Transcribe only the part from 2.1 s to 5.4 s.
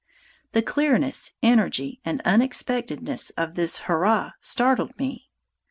unexpectedness of his "Hurrah" startled me.